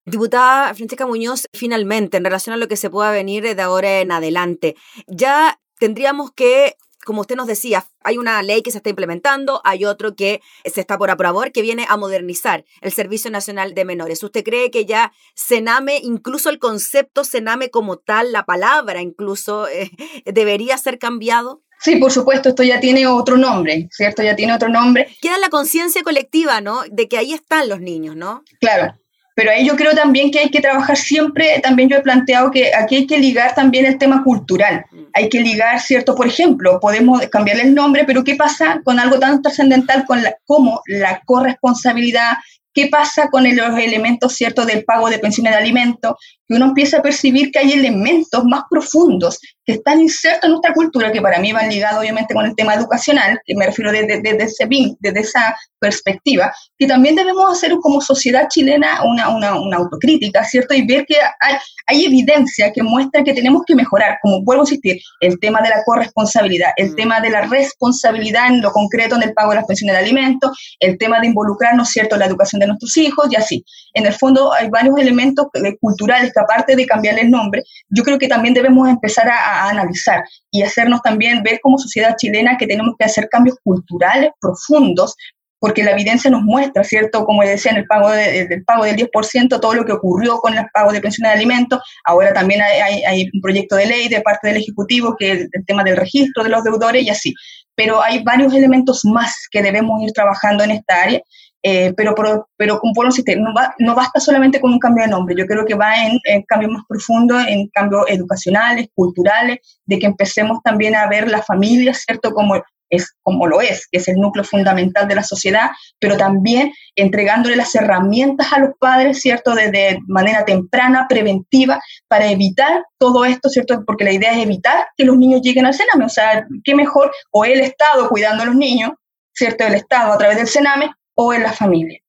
Diputada 0.09 0.73
Francesca 0.73 1.05
Muñoz, 1.05 1.47
finalmente, 1.53 2.17
en 2.17 2.23
relación 2.23 2.53
a 2.53 2.57
lo 2.57 2.67
que 2.67 2.77
se 2.77 2.89
pueda 2.89 3.11
venir 3.11 3.43
de 3.43 3.61
ahora 3.61 3.99
en 3.99 4.11
adelante, 4.11 4.75
ya 5.07 5.59
tendríamos 5.77 6.31
que 6.31 6.75
como 7.05 7.21
usted 7.21 7.35
nos 7.35 7.47
decía, 7.47 7.87
hay 8.03 8.17
una 8.17 8.43
ley 8.43 8.61
que 8.61 8.71
se 8.71 8.77
está 8.77 8.89
implementando, 8.89 9.61
hay 9.63 9.85
otro 9.85 10.15
que 10.15 10.41
se 10.65 10.81
está 10.81 10.97
por 10.97 11.09
aprobar, 11.09 11.51
que 11.51 11.61
viene 11.61 11.85
a 11.89 11.97
modernizar 11.97 12.65
el 12.81 12.91
Servicio 12.91 13.31
Nacional 13.31 13.73
de 13.73 13.85
Menores. 13.85 14.21
¿Usted 14.21 14.43
cree 14.43 14.69
que 14.69 14.85
ya 14.85 15.11
Sename, 15.33 15.99
incluso 16.03 16.49
el 16.49 16.59
concepto 16.59 17.23
Sename 17.23 17.71
como 17.71 17.97
tal, 17.97 18.31
la 18.31 18.45
palabra 18.45 19.01
incluso, 19.01 19.67
eh, 19.67 19.89
debería 20.25 20.77
ser 20.77 20.99
cambiado? 20.99 21.63
Sí, 21.79 21.95
por 21.95 22.11
supuesto, 22.11 22.49
esto 22.49 22.63
ya 22.63 22.79
tiene 22.79 23.07
otro 23.07 23.37
nombre, 23.37 23.87
¿cierto? 23.91 24.21
Ya 24.21 24.35
tiene 24.35 24.53
otro 24.53 24.69
nombre. 24.69 25.07
Queda 25.21 25.37
la 25.37 25.49
conciencia 25.49 26.03
colectiva, 26.03 26.59
¿no? 26.61 26.81
De 26.91 27.07
que 27.07 27.17
ahí 27.17 27.33
están 27.33 27.69
los 27.69 27.79
niños, 27.79 28.17
¿no? 28.17 28.43
Claro, 28.59 28.93
pero 29.39 29.51
ahí 29.51 29.65
yo 29.65 29.77
creo 29.77 29.95
también 29.95 30.31
que 30.31 30.39
hay 30.39 30.49
que 30.49 30.59
trabajar 30.59 30.97
siempre, 30.97 31.61
también 31.63 31.87
yo 31.87 31.95
he 31.95 32.01
planteado 32.01 32.51
que 32.51 32.75
aquí 32.75 32.97
hay 32.97 33.07
que 33.07 33.17
ligar 33.17 33.55
también 33.55 33.85
el 33.85 33.97
tema 33.97 34.21
cultural. 34.21 34.83
Hay 35.13 35.29
que 35.29 35.39
ligar, 35.39 35.79
¿cierto? 35.79 36.13
Por 36.13 36.27
ejemplo, 36.27 36.77
podemos 36.81 37.25
cambiarle 37.27 37.63
el 37.63 37.73
nombre, 37.73 38.03
pero 38.03 38.25
¿qué 38.25 38.35
pasa 38.35 38.81
con 38.83 38.99
algo 38.99 39.17
tan 39.17 39.41
trascendental 39.41 40.03
como 40.45 40.81
la 40.87 41.21
corresponsabilidad, 41.23 42.33
¿Qué 42.73 42.87
pasa 42.87 43.29
con 43.29 43.43
los 43.43 43.79
elementos 43.79 44.33
ciertos 44.33 44.67
del 44.67 44.83
pago 44.85 45.09
de 45.09 45.19
pensiones 45.19 45.53
de 45.53 45.59
alimentos? 45.59 46.13
Que 46.47 46.55
uno 46.55 46.65
empieza 46.65 46.97
a 46.97 47.01
percibir 47.01 47.51
que 47.51 47.59
hay 47.59 47.73
elementos 47.73 48.43
más 48.45 48.63
profundos 48.69 49.39
que 49.69 49.73
están 49.73 50.01
insertos 50.01 50.45
en 50.45 50.51
nuestra 50.51 50.73
cultura, 50.73 51.11
que 51.11 51.21
para 51.21 51.39
mí 51.39 51.51
van 51.51 51.69
ligados 51.69 51.99
obviamente 51.99 52.33
con 52.33 52.45
el 52.45 52.55
tema 52.55 52.73
educacional, 52.73 53.39
que 53.45 53.55
me 53.55 53.67
refiero 53.67 53.91
desde, 53.91 54.19
ese 54.43 54.67
desde 54.99 55.19
esa 55.19 55.55
perspectiva, 55.79 56.51
que 56.77 56.87
también 56.87 57.15
debemos 57.15 57.51
hacer 57.51 57.75
como 57.81 58.01
sociedad 58.01 58.47
chilena 58.49 59.03
una, 59.03 59.29
una, 59.29 59.59
una 59.59 59.77
autocrítica, 59.77 60.43
¿cierto? 60.43 60.73
Y 60.73 60.85
ver 60.85 61.05
que 61.05 61.15
hay, 61.39 61.55
hay, 61.85 62.05
evidencia 62.05 62.71
que 62.73 62.81
muestra 62.81 63.23
que 63.23 63.33
tenemos 63.33 63.61
que 63.65 63.75
mejorar, 63.75 64.17
como 64.21 64.43
vuelvo 64.43 64.63
a 64.63 64.65
insistir, 64.65 64.99
el 65.21 65.39
tema 65.39 65.61
de 65.61 65.69
la 65.69 65.83
corresponsabilidad, 65.85 66.71
el 66.77 66.91
mm. 66.91 66.95
tema 66.95 67.21
de 67.21 67.29
la 67.29 67.41
responsabilidad 67.41 68.47
en 68.47 68.61
lo 68.61 68.71
concreto 68.71 69.15
en 69.15 69.23
el 69.23 69.33
pago 69.33 69.51
de 69.51 69.57
las 69.57 69.65
pensiones 69.65 69.95
de 69.95 70.03
alimentos, 70.03 70.75
el 70.79 70.97
tema 70.97 71.19
de 71.19 71.27
involucrarnos, 71.27 71.89
¿cierto?, 71.89 72.15
en 72.15 72.19
la 72.19 72.25
educación 72.25 72.58
de 72.59 72.67
nuestros 72.67 72.95
hijos 72.97 73.27
y 73.31 73.35
así. 73.35 73.63
En 73.93 74.05
el 74.05 74.13
fondo 74.13 74.53
hay 74.53 74.69
varios 74.69 74.97
elementos 74.97 75.47
culturales 75.79 76.31
que 76.33 76.39
aparte 76.39 76.75
de 76.75 76.85
cambiarle 76.85 77.21
el 77.21 77.31
nombre, 77.31 77.63
yo 77.89 78.03
creo 78.03 78.17
que 78.17 78.27
también 78.27 78.53
debemos 78.53 78.87
empezar 78.87 79.27
a, 79.29 79.69
analizar 79.69 80.23
y 80.51 80.61
hacernos 80.61 81.01
también 81.01 81.43
ver 81.43 81.59
como 81.61 81.77
sociedad 81.77 82.15
chilena 82.17 82.57
que 82.57 82.67
tenemos 82.67 82.95
que 82.97 83.05
hacer 83.05 83.27
cambios 83.29 83.57
culturales 83.63 84.31
profundos 84.39 85.15
porque 85.59 85.83
la 85.83 85.91
evidencia 85.91 86.31
nos 86.31 86.43
muestra, 86.43 86.83
¿cierto? 86.83 87.25
Como 87.25 87.43
decía, 87.43 87.71
en 87.71 87.79
el 87.79 87.85
pago 87.85 88.09
del 88.09 88.63
pago 88.63 88.85
del 88.85 88.95
10%, 88.95 89.59
todo 89.59 89.73
lo 89.73 89.85
que 89.85 89.91
ocurrió 89.91 90.39
con 90.39 90.57
el 90.57 90.65
pago 90.73 90.91
de 90.91 91.01
pensiones 91.01 91.33
de 91.33 91.37
alimentos. 91.37 91.81
Ahora 92.05 92.33
también 92.33 92.61
hay, 92.61 93.29
un 93.33 93.41
proyecto 93.41 93.75
de 93.75 93.85
ley 93.85 94.07
de 94.07 94.21
parte 94.21 94.47
del 94.47 94.57
Ejecutivo 94.57 95.15
que 95.19 95.31
es 95.33 95.49
el 95.51 95.65
tema 95.65 95.83
del 95.83 95.97
registro 95.97 96.43
de 96.43 96.49
los 96.49 96.63
deudores 96.63 97.03
y 97.03 97.09
así. 97.09 97.33
Pero 97.75 98.01
hay 98.01 98.23
varios 98.23 98.53
elementos 98.53 99.01
más 99.03 99.35
que 99.51 99.61
debemos 99.61 100.01
ir 100.01 100.11
trabajando 100.13 100.63
en 100.63 100.71
esta 100.71 101.03
área 101.03 101.21
eh, 101.61 101.93
pero, 101.95 102.15
pero, 102.15 102.47
pero 102.55 102.79
con 102.79 102.91
no, 102.93 103.53
no 103.79 103.95
basta 103.95 104.19
solamente 104.19 104.61
con 104.61 104.71
un 104.71 104.79
cambio 104.79 105.03
de 105.03 105.11
nombre, 105.11 105.35
yo 105.37 105.45
creo 105.45 105.65
que 105.65 105.75
va 105.75 106.05
en, 106.05 106.17
en 106.25 106.43
cambios 106.43 106.71
más 106.71 106.83
profundos, 106.87 107.45
en 107.47 107.67
cambios 107.69 108.05
educacionales, 108.07 108.87
culturales, 108.95 109.57
de 109.85 109.99
que 109.99 110.05
empecemos 110.05 110.59
también 110.63 110.95
a 110.95 111.07
ver 111.07 111.29
la 111.29 111.41
familia, 111.41 111.93
¿cierto? 111.93 112.31
Como 112.31 112.61
es 112.89 113.15
como 113.21 113.47
lo 113.47 113.61
es, 113.61 113.87
que 113.91 113.99
es 113.99 114.07
el 114.07 114.15
núcleo 114.15 114.43
fundamental 114.43 115.07
de 115.07 115.15
la 115.15 115.23
sociedad, 115.23 115.69
pero 115.99 116.17
también 116.17 116.73
entregándole 116.95 117.55
las 117.55 117.73
herramientas 117.75 118.51
a 118.51 118.59
los 118.59 118.71
padres, 118.79 119.21
¿cierto? 119.21 119.53
Desde 119.53 119.99
manera 120.07 120.43
temprana, 120.43 121.05
preventiva, 121.07 121.81
para 122.07 122.31
evitar 122.31 122.83
todo 122.97 123.25
esto, 123.25 123.49
¿cierto? 123.49 123.83
Porque 123.85 124.05
la 124.05 124.13
idea 124.13 124.31
es 124.31 124.43
evitar 124.43 124.87
que 124.97 125.05
los 125.05 125.17
niños 125.17 125.41
lleguen 125.41 125.65
al 125.65 125.73
cename, 125.73 126.05
o 126.05 126.09
sea, 126.09 126.45
qué 126.63 126.75
mejor, 126.75 127.11
o 127.31 127.45
el 127.45 127.59
Estado 127.59 128.09
cuidando 128.09 128.43
a 128.43 128.47
los 128.47 128.55
niños, 128.55 128.91
¿cierto? 129.33 129.65
El 129.65 129.75
Estado 129.75 130.13
a 130.13 130.17
través 130.17 130.37
del 130.37 130.47
cename, 130.47 130.91
o 131.21 131.33
en 131.33 131.43
la 131.43 131.51
familia. 131.51 131.99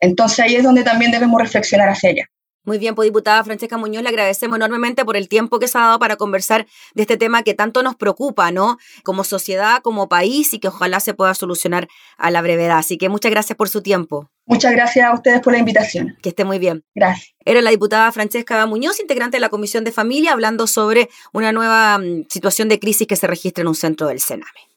Entonces 0.00 0.40
ahí 0.40 0.56
es 0.56 0.64
donde 0.64 0.82
también 0.82 1.12
debemos 1.12 1.40
reflexionar 1.40 1.88
hacia 1.88 2.10
ella. 2.10 2.24
Muy 2.64 2.78
bien, 2.78 2.96
pues 2.96 3.06
diputada 3.06 3.44
Francesca 3.44 3.76
Muñoz, 3.76 4.02
le 4.02 4.08
agradecemos 4.08 4.56
enormemente 4.56 5.04
por 5.04 5.16
el 5.16 5.28
tiempo 5.28 5.60
que 5.60 5.68
se 5.68 5.78
ha 5.78 5.82
dado 5.82 5.98
para 6.00 6.16
conversar 6.16 6.66
de 6.94 7.02
este 7.02 7.16
tema 7.16 7.44
que 7.44 7.54
tanto 7.54 7.84
nos 7.84 7.94
preocupa, 7.94 8.50
¿no? 8.50 8.76
Como 9.04 9.22
sociedad, 9.22 9.82
como 9.82 10.08
país 10.08 10.52
y 10.52 10.58
que 10.58 10.66
ojalá 10.66 10.98
se 10.98 11.14
pueda 11.14 11.32
solucionar 11.34 11.86
a 12.18 12.32
la 12.32 12.42
brevedad. 12.42 12.78
Así 12.78 12.98
que 12.98 13.08
muchas 13.08 13.30
gracias 13.30 13.56
por 13.56 13.68
su 13.68 13.82
tiempo. 13.82 14.28
Muchas 14.46 14.72
gracias 14.72 15.06
a 15.06 15.14
ustedes 15.14 15.40
por 15.42 15.52
la 15.52 15.60
invitación. 15.60 16.16
Que 16.20 16.30
esté 16.30 16.44
muy 16.44 16.58
bien. 16.58 16.82
Gracias. 16.92 17.36
Era 17.44 17.62
la 17.62 17.70
diputada 17.70 18.10
Francesca 18.10 18.66
Muñoz, 18.66 18.98
integrante 18.98 19.36
de 19.36 19.42
la 19.42 19.48
Comisión 19.48 19.84
de 19.84 19.92
Familia, 19.92 20.32
hablando 20.32 20.66
sobre 20.66 21.08
una 21.32 21.52
nueva 21.52 21.98
mm, 21.98 22.24
situación 22.28 22.68
de 22.68 22.80
crisis 22.80 23.06
que 23.06 23.14
se 23.14 23.28
registra 23.28 23.62
en 23.62 23.68
un 23.68 23.76
centro 23.76 24.08
del 24.08 24.18
Sename. 24.18 24.75